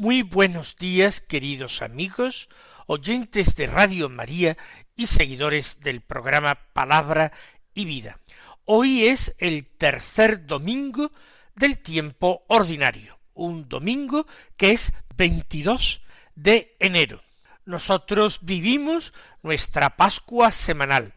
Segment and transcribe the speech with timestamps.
[0.00, 2.48] Muy buenos días, queridos amigos,
[2.86, 4.56] oyentes de Radio María
[4.96, 7.32] y seguidores del programa Palabra
[7.74, 8.18] y Vida.
[8.64, 11.12] Hoy es el tercer domingo
[11.54, 14.26] del tiempo ordinario, un domingo
[14.56, 16.00] que es 22
[16.34, 17.22] de enero.
[17.66, 19.12] Nosotros vivimos
[19.42, 21.12] nuestra Pascua semanal.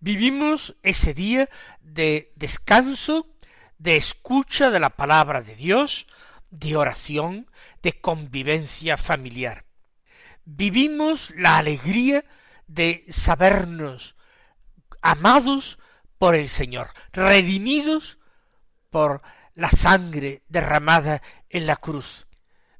[0.00, 1.48] Vivimos ese día
[1.80, 3.26] de descanso,
[3.78, 6.06] de escucha de la palabra de Dios,
[6.52, 7.50] de oración,
[7.82, 9.64] de convivencia familiar.
[10.44, 12.24] Vivimos la alegría
[12.66, 14.14] de sabernos
[15.00, 15.78] amados
[16.18, 18.18] por el Señor, redimidos
[18.90, 19.22] por
[19.54, 22.26] la sangre derramada en la cruz.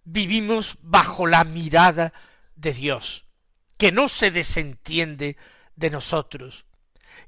[0.04, 2.12] Vivimos bajo la mirada
[2.54, 3.24] de Dios,
[3.78, 5.36] que no se desentiende
[5.76, 6.66] de nosotros,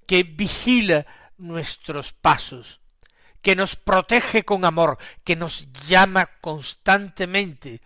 [0.07, 1.07] que vigila
[1.39, 2.81] nuestros pasos,
[3.45, 7.83] que nos protege con amor, que nos llama constantemente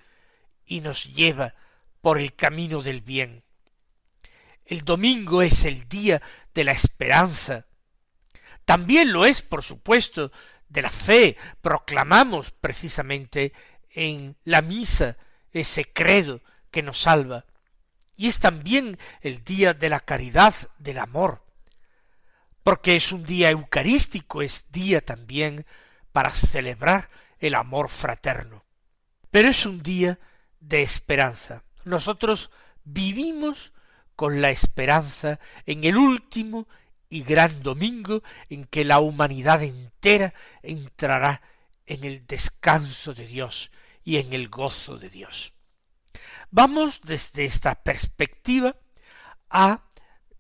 [0.64, 1.56] y nos lleva
[2.00, 3.42] por el camino del bien.
[4.64, 6.22] El domingo es el día
[6.54, 7.66] de la esperanza.
[8.64, 10.30] También lo es, por supuesto,
[10.68, 11.36] de la fe.
[11.60, 13.52] Proclamamos precisamente
[13.90, 15.16] en la misa
[15.50, 17.46] ese credo que nos salva.
[18.14, 21.44] Y es también el día de la caridad, del amor,
[22.68, 25.64] porque es un día eucarístico, es día también
[26.12, 28.62] para celebrar el amor fraterno.
[29.30, 30.18] Pero es un día
[30.60, 31.64] de esperanza.
[31.86, 32.50] Nosotros
[32.84, 33.72] vivimos
[34.16, 36.68] con la esperanza en el último
[37.08, 41.40] y gran domingo en que la humanidad entera entrará
[41.86, 43.70] en el descanso de Dios
[44.04, 45.54] y en el gozo de Dios.
[46.50, 48.76] Vamos desde esta perspectiva
[49.48, 49.87] a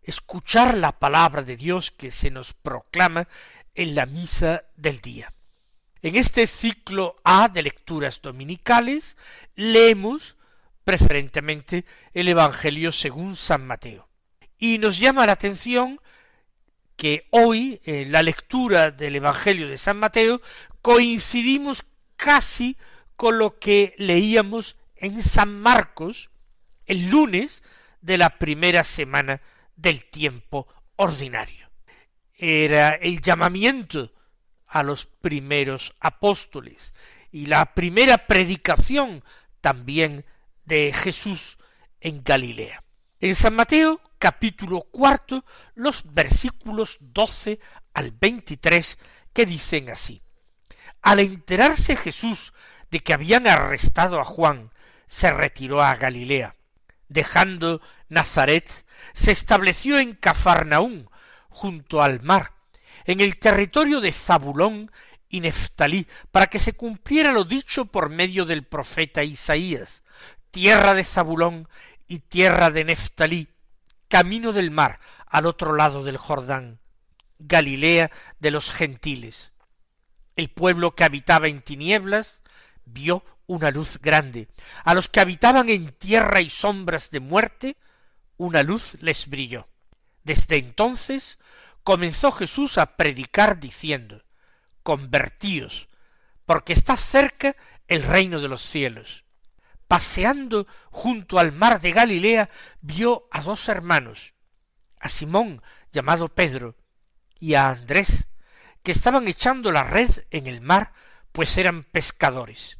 [0.08, 3.28] escuchar la palabra de Dios que se nos proclama
[3.74, 5.32] en la misa del día.
[6.00, 9.18] En este ciclo A de lecturas dominicales
[9.54, 10.36] leemos
[10.82, 14.08] preferentemente el Evangelio según San Mateo.
[14.58, 16.00] Y nos llama la atención
[16.96, 20.40] que hoy, en la lectura del Evangelio de San Mateo,
[20.80, 21.84] coincidimos
[22.16, 22.78] casi
[23.14, 26.30] con lo que leíamos en San Marcos
[26.86, 27.62] el lunes
[28.00, 29.42] de la primera semana
[29.78, 30.66] del tiempo
[30.96, 31.70] ordinario.
[32.34, 34.12] Era el llamamiento
[34.66, 36.92] a los primeros apóstoles
[37.32, 39.24] y la primera predicación
[39.60, 40.26] también
[40.64, 41.56] de Jesús
[42.00, 42.84] en Galilea.
[43.20, 45.44] En San Mateo capítulo cuarto
[45.74, 47.60] los versículos doce
[47.94, 48.98] al veintitrés
[49.32, 50.22] que dicen así.
[51.02, 52.52] Al enterarse Jesús
[52.90, 54.72] de que habían arrestado a Juan
[55.06, 56.56] se retiró a Galilea.
[57.08, 61.10] Dejando Nazaret, se estableció en Cafarnaún,
[61.48, 62.52] junto al mar,
[63.04, 64.90] en el territorio de Zabulón
[65.28, 70.02] y Neftalí, para que se cumpliera lo dicho por medio del profeta Isaías,
[70.50, 71.68] tierra de Zabulón
[72.06, 73.48] y tierra de Neftalí,
[74.08, 76.80] camino del mar, al otro lado del Jordán,
[77.38, 79.52] Galilea de los gentiles.
[80.36, 82.42] El pueblo que habitaba en tinieblas
[82.84, 84.48] vio una luz grande.
[84.84, 87.76] A los que habitaban en tierra y sombras de muerte,
[88.38, 89.68] una luz les brilló.
[90.24, 91.38] Desde entonces
[91.82, 94.24] comenzó Jesús a predicar diciendo,
[94.82, 95.88] Convertíos,
[96.46, 97.54] porque está cerca
[97.86, 99.24] el reino de los cielos.
[99.86, 102.48] Paseando junto al mar de Galilea,
[102.80, 104.32] vio a dos hermanos,
[104.98, 105.62] a Simón,
[105.92, 106.74] llamado Pedro,
[107.38, 108.26] y a Andrés,
[108.82, 110.94] que estaban echando la red en el mar,
[111.32, 112.78] pues eran pescadores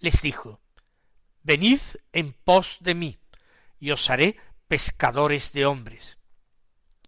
[0.00, 0.60] les dijo,
[1.42, 1.80] Venid
[2.12, 3.18] en pos de mí,
[3.78, 4.36] y os haré
[4.68, 6.18] pescadores de hombres.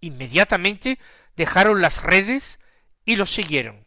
[0.01, 0.99] Inmediatamente
[1.37, 2.59] dejaron las redes
[3.05, 3.87] y los siguieron.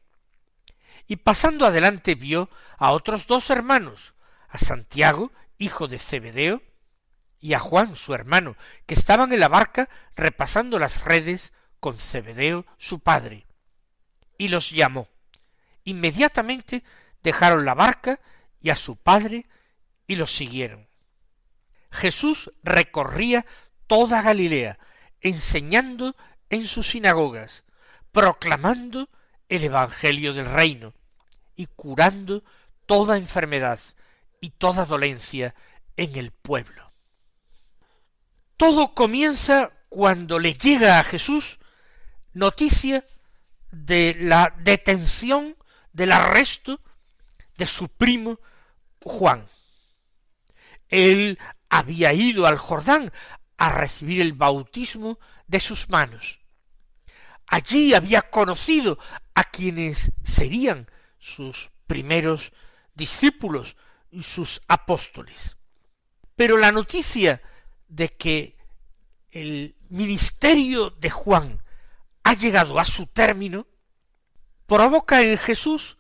[1.08, 4.14] Y pasando adelante vio a otros dos hermanos,
[4.48, 6.62] a Santiago, hijo de Zebedeo,
[7.40, 8.56] y a Juan, su hermano,
[8.86, 13.46] que estaban en la barca repasando las redes con Zebedeo, su padre.
[14.38, 15.10] Y los llamó.
[15.84, 16.84] Inmediatamente
[17.22, 18.22] dejaron la barca
[18.62, 19.46] y a su padre
[20.08, 20.88] y los siguieron.
[21.92, 23.46] Jesús recorría
[23.94, 24.80] toda Galilea,
[25.22, 26.16] enseñando
[26.50, 27.64] en sus sinagogas,
[28.12, 29.08] proclamando
[29.48, 30.96] el Evangelio del reino
[31.56, 32.44] y curando
[32.88, 33.80] toda enfermedad
[34.42, 35.54] y toda dolencia
[35.96, 36.90] en el pueblo.
[38.58, 41.60] Todo comienza cuando le llega a Jesús
[42.34, 43.06] noticia
[43.70, 45.56] de la detención,
[45.92, 46.82] del arresto
[47.58, 48.40] de su primo
[49.04, 49.46] Juan.
[50.90, 51.38] Él
[51.70, 53.12] había ido al Jordán
[53.64, 56.40] a recibir el bautismo de sus manos.
[57.48, 59.00] Allí había conocido
[59.36, 62.52] a quienes serían sus primeros
[62.94, 63.78] discípulos
[64.12, 65.56] y sus apóstoles.
[66.36, 67.42] Pero la noticia
[67.88, 68.58] de que
[69.32, 71.64] el ministerio de Juan
[72.26, 73.66] ha llegado a su término
[74.66, 75.98] provoca en Jesús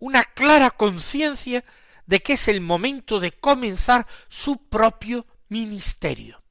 [0.00, 1.64] una clara conciencia
[2.06, 6.42] de que es el momento de comenzar su propio ministerio.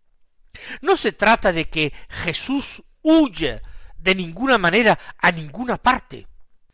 [0.82, 3.62] No se trata de que Jesús huya
[3.98, 6.28] de ninguna manera a ninguna parte.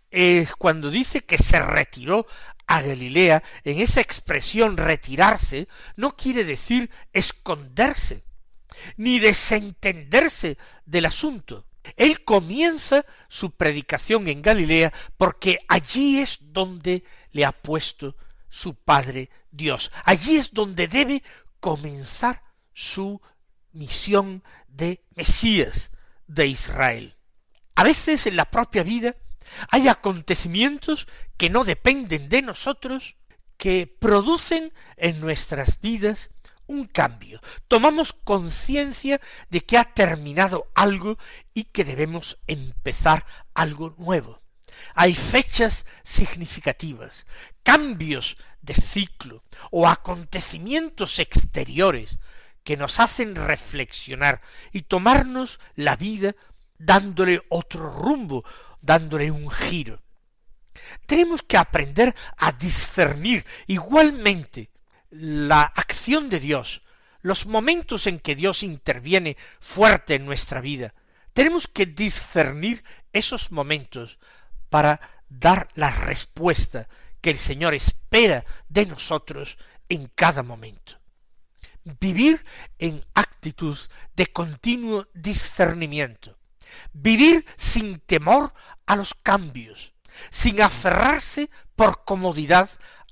[0.09, 2.27] Es cuando dice que se retiró
[2.67, 8.23] a Galilea, en esa expresión retirarse no quiere decir esconderse,
[8.97, 11.65] ni desentenderse del asunto.
[11.95, 18.15] Él comienza su predicación en Galilea porque allí es donde le ha puesto
[18.49, 19.91] su Padre Dios.
[20.05, 21.23] Allí es donde debe
[21.59, 22.43] comenzar
[22.73, 23.21] su
[23.73, 25.91] misión de Mesías
[26.27, 27.15] de Israel.
[27.75, 29.15] A veces en la propia vida
[29.69, 31.07] hay acontecimientos
[31.37, 33.15] que no dependen de nosotros,
[33.57, 36.29] que producen en nuestras vidas
[36.67, 37.41] un cambio.
[37.67, 39.19] Tomamos conciencia
[39.49, 41.17] de que ha terminado algo
[41.53, 44.41] y que debemos empezar algo nuevo.
[44.95, 47.25] Hay fechas significativas,
[47.63, 52.17] cambios de ciclo o acontecimientos exteriores
[52.63, 54.41] que nos hacen reflexionar
[54.71, 56.35] y tomarnos la vida
[56.77, 58.43] dándole otro rumbo,
[58.81, 60.01] dándole un giro.
[61.05, 64.69] Tenemos que aprender a discernir igualmente
[65.09, 66.81] la acción de Dios,
[67.21, 70.93] los momentos en que Dios interviene fuerte en nuestra vida.
[71.33, 74.17] Tenemos que discernir esos momentos
[74.69, 76.87] para dar la respuesta
[77.19, 79.57] que el Señor espera de nosotros
[79.89, 81.00] en cada momento.
[81.83, 82.43] Vivir
[82.77, 83.77] en actitud
[84.15, 86.37] de continuo discernimiento.
[86.93, 88.53] Vivir sin temor
[88.85, 89.93] a los cambios,
[90.29, 92.69] sin aferrarse por comodidad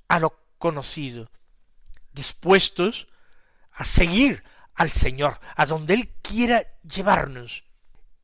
[0.08, 1.30] a lo conocido,
[2.12, 3.08] dispuestos
[3.72, 4.44] a seguir
[4.74, 7.64] al Señor, a donde Él quiera llevarnos.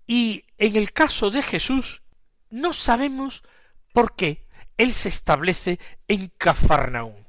[0.06, 2.02] Y en el caso de Jesús,
[2.50, 3.42] no sabemos
[3.92, 4.46] por qué
[4.76, 5.78] Él se establece
[6.08, 7.25] en Cafarnaúm.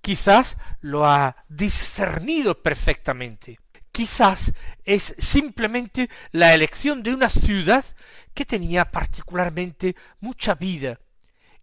[0.00, 3.58] Quizás lo ha discernido perfectamente.
[3.92, 4.52] Quizás
[4.84, 7.84] es simplemente la elección de una ciudad
[8.32, 11.00] que tenía particularmente mucha vida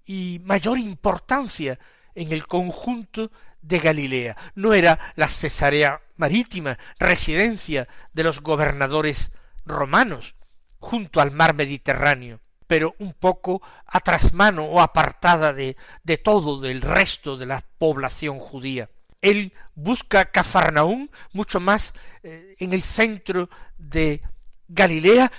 [0.06, 1.80] y mayor importancia
[2.16, 3.32] en el conjunto
[3.62, 4.38] de Galilea.
[4.56, 9.32] No era la Cesarea marítima, residencia de los gobernadores
[9.66, 10.36] romanos,
[10.80, 16.82] junto al mar Mediterráneo, pero un poco a trasmano o apartada de, de todo del
[16.82, 18.90] resto de la población judía.
[19.22, 21.94] Él busca Cafarnaún mucho más
[22.24, 24.22] eh, en el centro de
[24.68, 25.32] Galilea,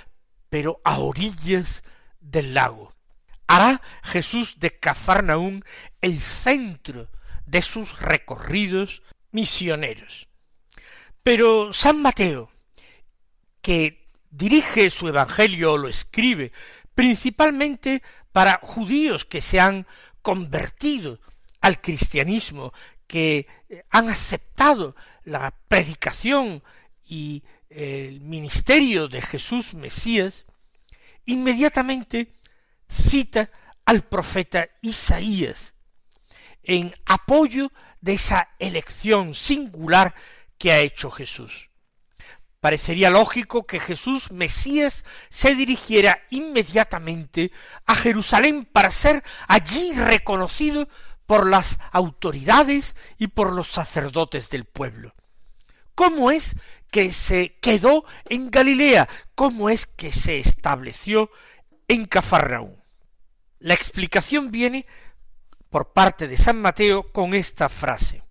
[0.49, 1.83] pero a orillas
[2.19, 2.93] del lago.
[3.47, 5.63] Hará Jesús de Cafarnaún
[6.01, 7.09] el centro
[7.45, 9.01] de sus recorridos
[9.31, 10.27] misioneros.
[11.23, 12.49] Pero San Mateo,
[13.61, 16.51] que dirige su Evangelio o lo escribe
[16.99, 18.03] principalmente
[18.33, 19.87] para judíos que se han
[20.21, 21.21] convertido
[21.61, 22.73] al cristianismo,
[23.07, 26.61] que eh, han aceptado la predicación
[27.05, 30.45] y el ministerio de Jesús Mesías,
[31.25, 32.33] inmediatamente
[32.89, 33.49] cita
[33.85, 35.75] al profeta Isaías,
[36.63, 40.13] en apoyo de esa elección singular
[40.57, 41.68] que ha hecho Jesús.
[42.59, 47.51] Parecería lógico que Jesús Mesías se dirigiera inmediatamente
[47.85, 50.89] a Jerusalén para ser allí reconocido
[51.25, 55.15] por las autoridades y por los sacerdotes del pueblo.
[55.95, 56.55] ¿Cómo es
[56.91, 59.07] que se quedó en Galilea?
[59.35, 61.29] ¿Cómo es que se estableció
[61.87, 62.75] en Cafarnaúm?
[63.59, 64.85] La explicación viene
[65.69, 68.23] por parte de San Mateo con esta frase.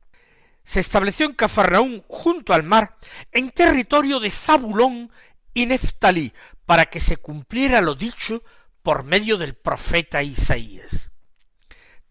[0.68, 2.98] Se estableció en Cafarnaún junto al mar,
[3.32, 5.10] en territorio de Zabulón
[5.54, 6.34] y Neftalí,
[6.66, 8.42] para que se cumpliera lo dicho
[8.82, 11.10] por medio del profeta Isaías.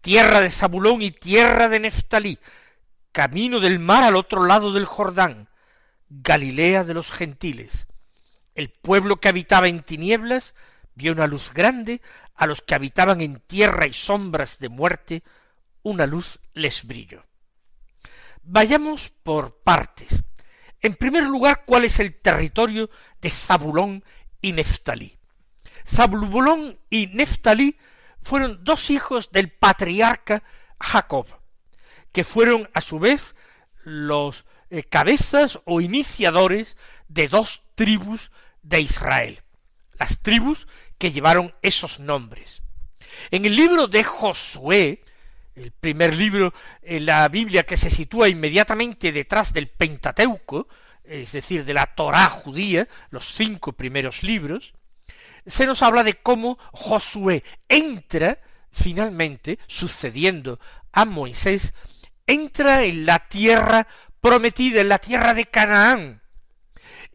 [0.00, 2.40] Tierra de Zabulón y tierra de Neftalí,
[3.12, 5.48] camino del mar al otro lado del Jordán,
[6.08, 7.86] Galilea de los gentiles.
[8.56, 10.56] El pueblo que habitaba en tinieblas
[10.96, 12.02] vio una luz grande,
[12.34, 15.22] a los que habitaban en tierra y sombras de muerte,
[15.84, 17.22] una luz les brilló.
[18.50, 20.24] Vayamos por partes.
[20.80, 22.88] En primer lugar, ¿cuál es el territorio
[23.20, 24.02] de Zabulón
[24.40, 25.18] y Neftalí?
[25.86, 27.76] Zabulón y Neftalí
[28.22, 30.42] fueron dos hijos del patriarca
[30.80, 31.26] Jacob,
[32.10, 33.36] que fueron a su vez
[33.84, 36.78] los eh, cabezas o iniciadores
[37.08, 39.42] de dos tribus de Israel,
[39.98, 42.62] las tribus que llevaron esos nombres.
[43.30, 45.04] En el libro de Josué,
[45.60, 50.68] el primer libro en la Biblia que se sitúa inmediatamente detrás del Pentateuco,
[51.04, 54.74] es decir, de la Torá judía, los cinco primeros libros,
[55.46, 58.38] se nos habla de cómo Josué entra
[58.70, 60.60] finalmente, sucediendo
[60.92, 61.74] a Moisés,
[62.26, 63.86] entra en la tierra
[64.20, 66.22] prometida, en la tierra de Canaán,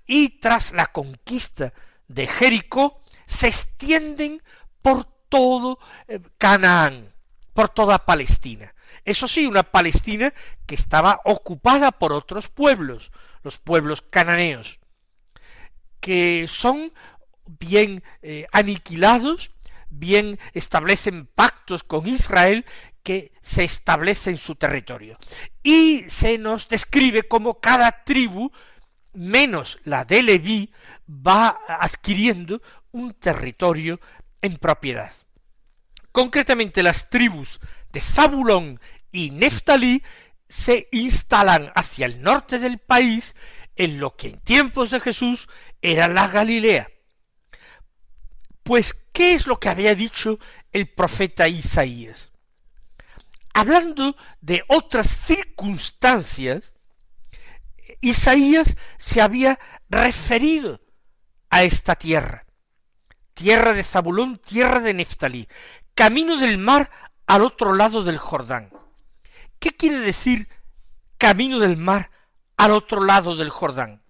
[0.05, 1.73] y tras la conquista
[2.07, 4.41] de Jericó, se extienden
[4.81, 7.12] por todo eh, Canaán,
[7.53, 8.73] por toda Palestina.
[9.05, 10.33] Eso sí, una Palestina
[10.65, 13.11] que estaba ocupada por otros pueblos,
[13.43, 14.79] los pueblos cananeos,
[15.99, 16.93] que son
[17.45, 19.51] bien eh, aniquilados,
[19.89, 22.65] bien establecen pactos con Israel
[23.03, 25.17] que se establece en su territorio.
[25.61, 28.51] Y se nos describe como cada tribu,
[29.13, 30.73] menos la de Leví,
[31.07, 33.99] va adquiriendo un territorio
[34.41, 35.11] en propiedad.
[36.13, 37.59] Concretamente las tribus
[37.91, 38.79] de Zabulón
[39.11, 40.03] y Neftalí
[40.47, 43.35] se instalan hacia el norte del país
[43.75, 45.49] en lo que en tiempos de Jesús
[45.81, 46.87] era la Galilea.
[48.61, 50.37] Pues, ¿qué es lo que había dicho
[50.71, 52.31] el profeta Isaías?
[53.55, 56.73] Hablando de otras circunstancias,
[58.01, 60.79] Isaías se había referido
[61.49, 62.45] a esta tierra,
[63.33, 65.47] tierra de Zabulón, tierra de Neftalí,
[65.95, 66.89] camino del mar
[67.25, 68.69] al otro lado del Jordán.
[69.59, 70.47] ¿Qué quiere decir
[71.17, 72.11] camino del mar
[72.57, 74.01] al otro lado del Jordán?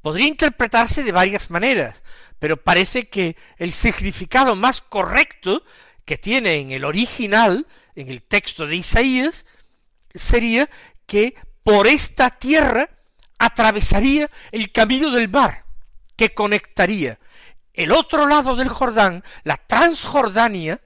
[0.00, 2.02] Podría interpretarse de varias maneras,
[2.38, 5.62] pero parece que el significado más correcto
[6.04, 9.46] que tiene en el original, en el texto de Isaías,
[10.14, 10.70] sería
[11.06, 12.90] que por esta tierra
[13.38, 15.64] atravesaría el camino del mar,
[16.16, 17.18] que conectaría
[17.76, 20.80] el otro lado del Jordán, la Transjordania,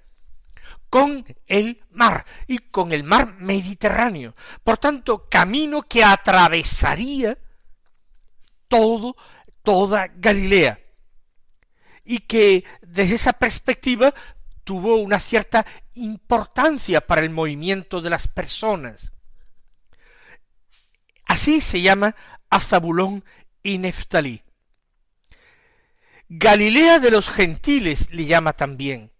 [0.90, 4.34] con el mar y con el mar Mediterráneo.
[4.64, 7.38] Por tanto, camino que atravesaría
[8.66, 9.16] todo,
[9.62, 10.80] toda Galilea.
[12.04, 14.12] Y que desde esa perspectiva
[14.64, 19.12] tuvo una cierta importancia para el movimiento de las personas.
[21.24, 22.16] Así se llama
[22.50, 23.24] Azabulón
[23.62, 24.42] y Neftalí.
[26.32, 29.10] Galilea de los gentiles le llama también.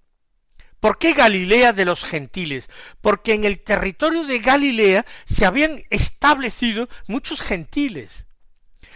[0.79, 2.71] ¿Por qué Galilea de los gentiles?
[3.01, 8.29] Porque en el territorio de Galilea se habían establecido muchos gentiles.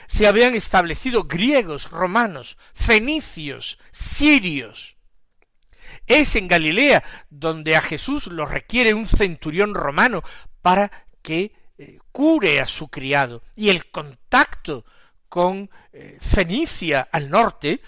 [0.07, 4.95] Se habían establecido griegos, romanos, fenicios, sirios.
[6.07, 10.23] Es en Galilea donde a Jesús lo requiere un centurión romano
[10.63, 13.43] para que eh, cure a su criado.
[13.57, 14.85] Y el contacto
[15.29, 17.81] con eh, Fenicia al norte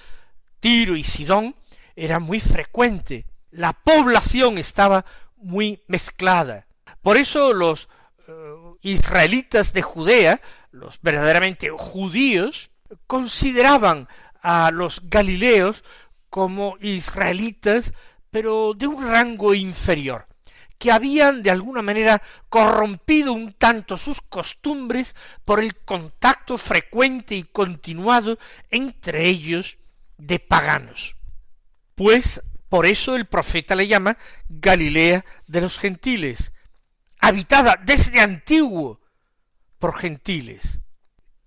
[0.61, 1.55] Tiro y Sidón
[1.95, 3.27] era muy frecuente.
[3.51, 5.05] La población estaba
[5.37, 6.67] muy mezclada.
[7.03, 7.89] Por eso los
[8.29, 8.33] eh,
[8.83, 10.41] israelitas de Judea,
[10.73, 12.71] los verdaderamente judíos,
[13.07, 14.09] consideraban
[14.43, 15.85] a los galileos
[16.31, 17.93] como israelitas,
[18.31, 20.27] pero de un rango inferior,
[20.79, 27.45] que habían de alguna manera corrompido un tanto sus costumbres por el contacto frecuente y
[27.45, 28.39] continuado
[28.71, 29.79] entre ellos
[30.19, 31.17] de paganos.
[31.95, 34.19] Pues por eso el profeta le llama
[34.49, 36.53] Galilea de los gentiles,
[37.21, 39.01] habitada desde antiguo
[39.79, 40.81] por gentiles,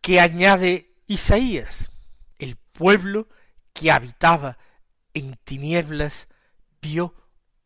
[0.01, 1.91] que añade Isaías,
[2.37, 3.27] el pueblo
[3.73, 4.57] que habitaba
[5.13, 6.27] en tinieblas
[6.81, 7.13] vio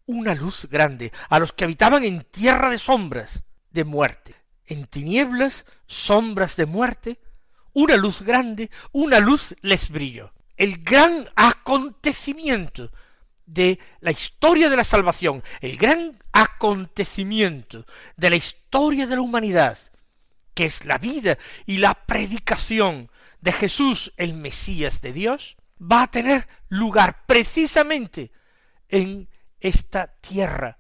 [0.05, 5.65] una luz grande, a los que habitaban en tierra de sombras de muerte, en tinieblas,
[5.88, 7.19] sombras de muerte,
[7.74, 12.91] una luz grande, una luz les brilló el gran acontecimiento
[13.45, 19.77] de la historia de la salvación, el gran acontecimiento de la historia de la humanidad,
[20.53, 23.10] que es la vida y la predicación
[23.41, 28.31] de Jesús, el Mesías de Dios, va a tener lugar precisamente
[28.88, 29.29] en
[29.60, 30.77] esta tierra.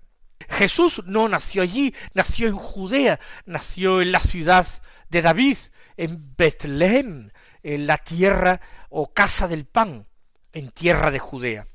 [0.49, 4.67] Jesús no nació allí, nació en Judea, nació en la ciudad
[5.09, 5.57] de David,
[5.97, 7.31] en Betlehem,
[7.63, 10.05] en la tierra o casa del pan,
[10.51, 11.65] en tierra de Judea.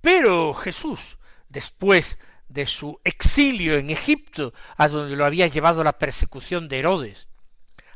[0.00, 6.68] Pero Jesús, después de su exilio en Egipto, a donde lo había llevado la persecución
[6.68, 7.28] de Herodes,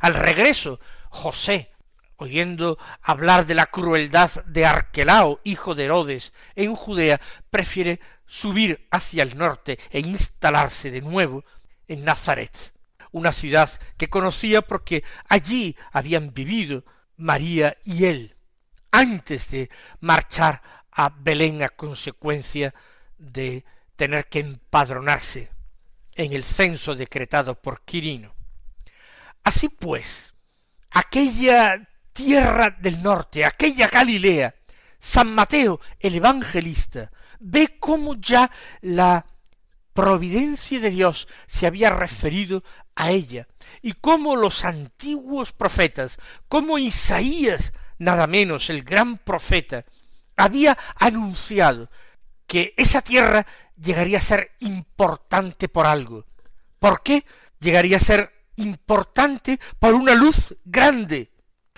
[0.00, 1.72] al regreso José,
[2.16, 9.22] oyendo hablar de la crueldad de Arquelao, hijo de Herodes, en Judea, prefiere subir hacia
[9.22, 11.44] el norte e instalarse de nuevo
[11.86, 12.74] en Nazaret,
[13.12, 16.84] una ciudad que conocía porque allí habían vivido
[17.18, 18.36] María y él,
[18.90, 19.68] antes de
[20.00, 22.74] marchar a Belén a consecuencia
[23.18, 23.64] de
[23.96, 25.50] tener que empadronarse
[26.14, 28.34] en el censo decretado por Quirino.
[29.44, 30.34] Así pues,
[30.90, 34.54] aquella tierra del norte, aquella Galilea,
[34.98, 39.26] San Mateo, el evangelista, ve cómo ya la
[39.92, 42.62] providencia de Dios se había referido
[42.98, 43.46] a ella,
[43.80, 49.84] y cómo los antiguos profetas, como Isaías, nada menos el gran profeta,
[50.36, 51.90] había anunciado
[52.48, 53.46] que esa tierra
[53.80, 56.26] llegaría a ser importante por algo.
[56.80, 57.24] ¿Por qué?
[57.60, 61.30] Llegaría a ser importante por una luz grande,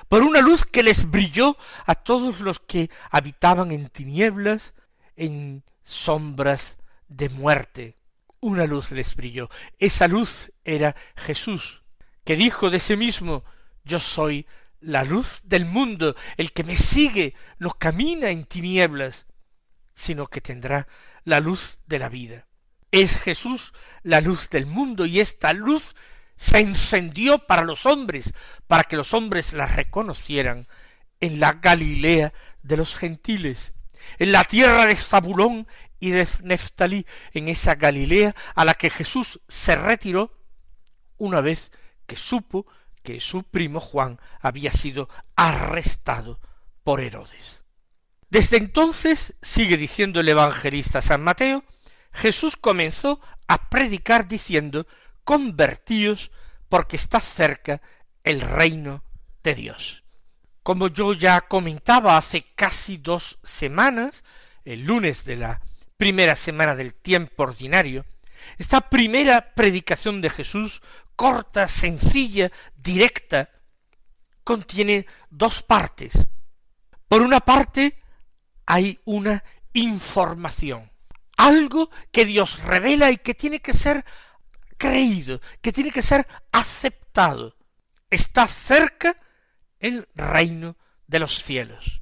[0.08, 4.72] por una luz que les brilló a todos los que habitaban en tinieblas,
[5.16, 7.99] en sombras de muerte.
[8.40, 9.50] Una luz les brilló.
[9.78, 11.82] Esa luz era Jesús,
[12.24, 13.44] que dijo de sí mismo,
[13.84, 14.46] yo soy
[14.80, 19.26] la luz del mundo, el que me sigue no camina en tinieblas,
[19.94, 20.88] sino que tendrá
[21.24, 22.46] la luz de la vida.
[22.90, 25.94] Es Jesús la luz del mundo y esta luz
[26.36, 28.32] se encendió para los hombres,
[28.66, 30.66] para que los hombres la reconocieran
[31.20, 32.32] en la Galilea
[32.62, 33.74] de los gentiles,
[34.18, 35.68] en la tierra de Zabulón
[36.00, 40.36] y de Neftalí, en esa Galilea a la que Jesús se retiró
[41.18, 41.70] una vez
[42.06, 42.66] que supo
[43.02, 46.40] que su primo Juan había sido arrestado
[46.82, 47.64] por Herodes.
[48.30, 51.64] Desde entonces, sigue diciendo el evangelista San Mateo,
[52.12, 54.86] Jesús comenzó a predicar diciendo
[55.24, 56.30] convertíos
[56.68, 57.82] porque está cerca
[58.24, 59.04] el reino
[59.42, 60.04] de Dios.
[60.62, 64.24] Como yo ya comentaba hace casi dos semanas,
[64.64, 65.60] el lunes de la
[66.00, 68.06] primera semana del tiempo ordinario,
[68.56, 70.80] esta primera predicación de Jesús,
[71.14, 73.50] corta, sencilla, directa,
[74.42, 76.26] contiene dos partes.
[77.06, 78.00] Por una parte,
[78.64, 80.90] hay una información,
[81.36, 84.02] algo que Dios revela y que tiene que ser
[84.78, 87.58] creído, que tiene que ser aceptado.
[88.08, 89.18] Está cerca
[89.78, 92.00] el reino de los cielos.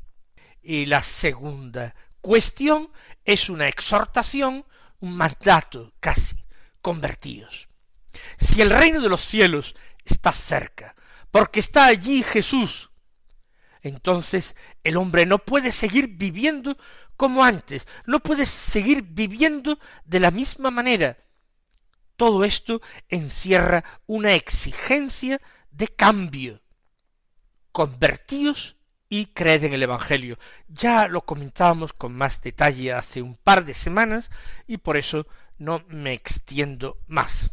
[0.63, 2.91] Y la segunda cuestión
[3.29, 4.65] es una exhortación,
[5.01, 6.43] un mandato casi,
[6.81, 7.69] convertidos.
[8.39, 10.95] Si el reino de los cielos está cerca,
[11.31, 12.89] porque está allí Jesús,
[13.83, 16.79] entonces el hombre no puede seguir viviendo
[17.19, 21.19] como antes, no puede seguir viviendo de la misma manera,
[22.17, 25.39] todo esto encierra una exigencia
[25.71, 26.63] de cambio.
[27.73, 28.78] Convertíos
[29.09, 30.39] y creed en el Evangelio.
[30.69, 34.31] Ya lo comentábamos con más detalle hace un par de semanas
[34.67, 35.27] y por eso
[35.59, 37.51] no me extiendo más.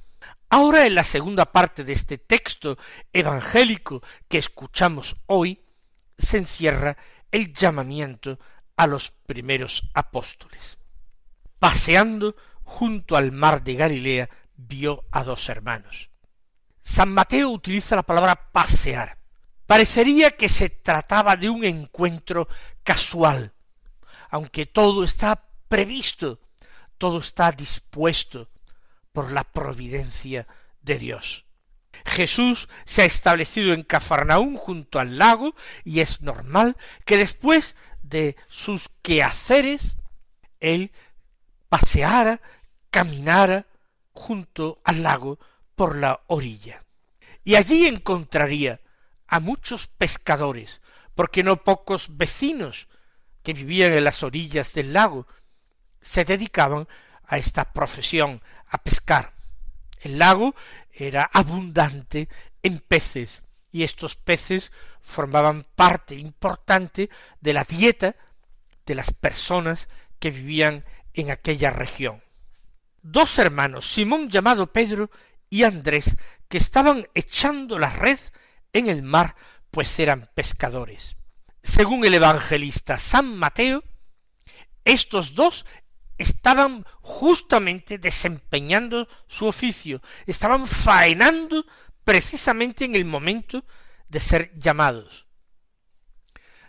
[0.50, 2.78] Ahora en la segunda parte de este texto
[3.12, 5.64] evangélico que escuchamos hoy
[6.18, 6.98] se encierra
[7.32, 8.40] el llamamiento
[8.78, 10.78] a los primeros apóstoles.
[11.60, 16.10] Paseando junto al mar de Galilea vio a dos hermanos.
[16.84, 19.18] San Mateo utiliza la palabra pasear.
[19.68, 22.48] Parecería que se trataba de un encuentro
[22.84, 23.54] casual,
[24.30, 26.40] aunque todo está previsto,
[26.98, 28.50] todo está dispuesto
[29.12, 30.48] por la providencia
[30.82, 31.46] de Dios.
[32.06, 38.36] Jesús se ha establecido en Cafarnaún junto al lago y es normal que después de
[38.48, 39.98] sus quehaceres
[40.60, 40.92] él
[41.70, 42.42] paseara,
[42.92, 43.66] caminara,
[44.12, 45.40] junto al lago
[45.76, 46.84] por la orilla.
[47.44, 48.80] Y allí encontraría
[49.28, 50.82] a muchos pescadores,
[51.14, 52.88] porque no pocos vecinos
[53.44, 55.28] que vivían en las orillas del lago
[56.02, 56.88] se dedicaban
[57.26, 59.34] a esta profesión, a pescar.
[60.00, 60.56] El lago
[60.92, 62.30] era abundante
[62.62, 67.10] en peces, y estos peces formaban parte importante
[67.42, 68.16] de la dieta
[68.86, 70.84] de las personas que vivían
[71.14, 72.22] en aquella región
[73.06, 75.12] dos hermanos, Simón llamado Pedro
[75.50, 76.18] y Andrés,
[76.50, 78.20] que estaban echando la red
[78.76, 79.36] en el mar,
[79.72, 81.16] pues eran pescadores.
[81.64, 83.84] Según el evangelista San Mateo,
[84.84, 85.66] estos dos
[86.18, 91.66] estaban justamente desempeñando su oficio, estaban faenando
[92.04, 93.66] precisamente en el momento
[94.10, 95.26] de ser llamados.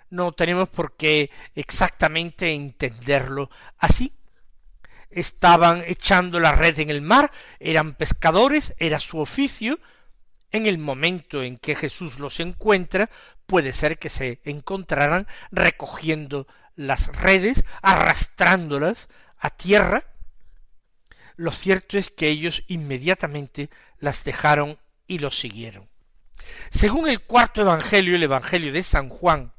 [0.09, 4.17] No tenemos por qué exactamente entenderlo así,
[5.11, 9.81] estaban echando la red en el mar, eran pescadores, era su oficio,
[10.57, 13.11] en el momento en que Jesús los encuentra,
[13.47, 20.05] puede ser que se encontraran recogiendo las redes, arrastrándolas a tierra.
[21.37, 25.89] Lo cierto es que ellos inmediatamente las dejaron y los siguieron.
[26.71, 29.53] Según el cuarto Evangelio, el Evangelio de San Juan,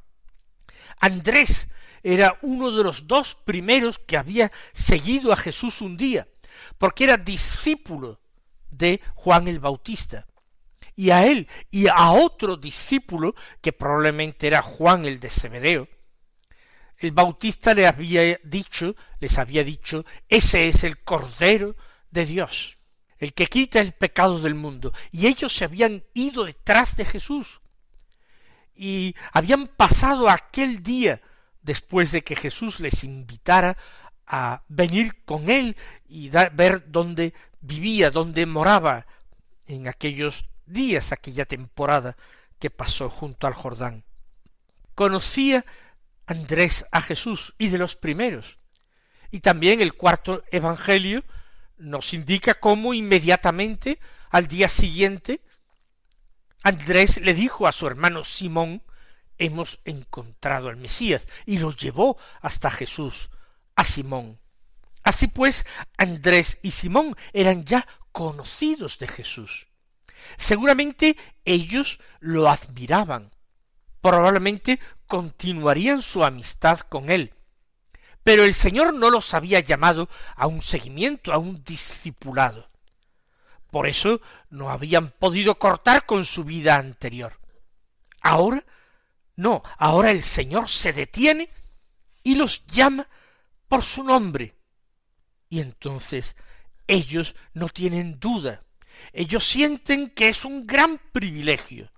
[1.00, 1.68] Andrés
[2.02, 6.28] era uno de los dos primeros que había seguido a Jesús un día,
[6.78, 8.20] porque era discípulo
[8.70, 10.26] de Juan el Bautista.
[10.98, 15.88] Y a él y a otro discípulo, que probablemente era Juan el de Zebedeo,
[16.98, 21.76] el Bautista le había dicho, les había dicho, ese es el Cordero
[22.10, 22.78] de Dios
[23.18, 24.92] el que quita el pecado del mundo.
[25.10, 27.60] Y ellos se habían ido detrás de Jesús.
[28.74, 31.20] Y habían pasado aquel día
[31.62, 33.76] después de que Jesús les invitara
[34.26, 39.06] a venir con él y ver dónde vivía, dónde moraba
[39.66, 42.16] en aquellos días, aquella temporada
[42.58, 44.04] que pasó junto al Jordán.
[44.94, 45.64] Conocía
[46.26, 48.58] Andrés a Jesús y de los primeros.
[49.30, 51.24] Y también el cuarto evangelio
[51.76, 54.00] nos indica cómo inmediatamente
[54.30, 55.40] al día siguiente
[56.62, 58.82] Andrés le dijo a su hermano Simón
[59.38, 63.30] hemos encontrado al Mesías y lo llevó hasta Jesús,
[63.76, 64.40] a Simón.
[65.04, 65.64] Así pues,
[65.96, 69.67] Andrés y Simón eran ya conocidos de Jesús.
[70.36, 73.30] Seguramente ellos lo admiraban,
[74.00, 77.34] probablemente continuarían su amistad con él,
[78.22, 82.68] pero el Señor no los había llamado a un seguimiento, a un discipulado.
[83.70, 87.38] Por eso no habían podido cortar con su vida anterior.
[88.20, 88.64] Ahora,
[89.36, 91.50] no, ahora el Señor se detiene
[92.22, 93.08] y los llama
[93.68, 94.56] por su nombre.
[95.48, 96.36] Y entonces
[96.86, 98.60] ellos no tienen duda,
[99.12, 101.90] ellos sienten que es un gran privilegio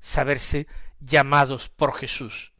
[0.00, 0.66] saberse
[1.00, 2.52] llamados por Jesús.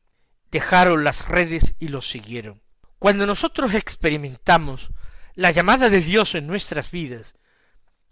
[0.51, 2.63] Dejaron las redes y los siguieron.
[2.99, 4.91] Cuando nosotros experimentamos
[5.35, 7.35] la llamada de Dios en nuestras vidas,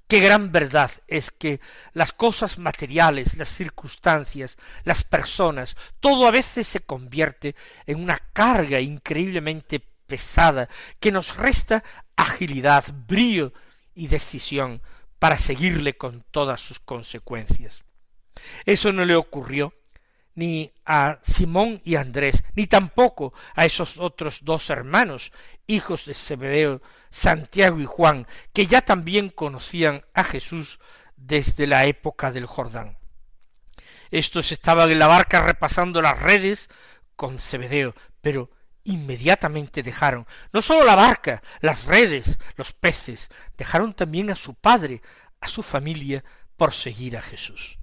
[0.07, 1.61] qué gran verdad es que
[1.93, 8.81] las cosas materiales, las circunstancias, las personas, todo a veces se convierte en una carga
[8.81, 10.69] increíblemente pesada
[11.01, 11.83] que nos resta
[12.15, 13.53] agilidad, brío
[13.95, 14.81] y decisión
[15.19, 17.85] para seguirle con todas sus consecuencias.
[18.65, 19.73] Eso no le ocurrió
[20.35, 25.33] ni a Simón y Andrés, ni tampoco a esos otros dos hermanos,
[25.67, 30.79] hijos de Zebedeo, Santiago y Juan, que ya también conocían a Jesús
[31.17, 32.99] desde la época del Jordán.
[34.11, 36.69] Estos estaban en la barca repasando las redes
[37.17, 38.51] con Zebedeo, pero
[38.87, 45.03] inmediatamente dejaron no sólo la barca, las redes, los peces, dejaron también a su padre,
[45.41, 46.25] a su familia,
[46.57, 47.79] por seguir a Jesús.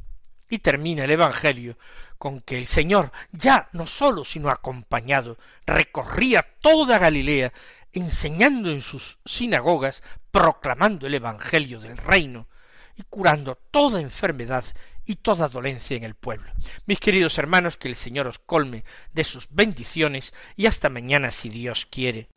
[0.50, 1.78] Y termina el Evangelio
[2.18, 7.54] con que el Señor, ya no solo, sino acompañado, recorría toda Galilea,
[7.92, 12.48] enseñando en sus sinagogas, proclamando el Evangelio del reino
[12.96, 14.64] y curando toda enfermedad
[15.06, 16.52] y toda dolencia en el pueblo.
[16.86, 21.50] Mis queridos hermanos, que el Señor os colme de sus bendiciones y hasta mañana si
[21.50, 22.30] Dios quiere.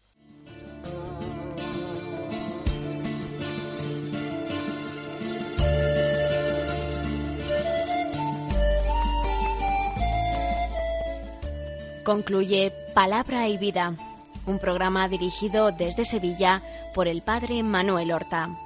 [12.07, 13.97] Concluye Palabra y Vida,
[14.47, 16.63] un programa dirigido desde Sevilla
[16.95, 18.66] por el Padre Manuel Horta.